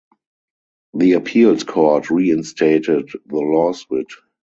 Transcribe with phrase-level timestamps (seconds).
[0.95, 4.11] The appeals court reinstated the lawsuit.